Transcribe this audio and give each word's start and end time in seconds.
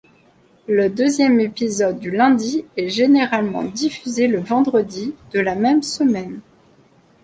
Le 0.67 0.89
deuxième 0.89 1.39
épisode 1.39 1.99
du 1.99 2.09
lundi 2.09 2.65
est 2.75 2.89
généralement 2.89 3.61
diffusé 3.61 4.27
le 4.27 4.39
vendredi 4.39 5.13
de 5.31 5.39
la 5.39 5.53
même 5.53 5.83
semaine. 5.83 6.41